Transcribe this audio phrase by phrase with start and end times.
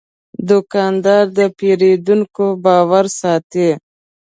[0.49, 3.69] دوکاندار د پیرودونکو باور ساتي.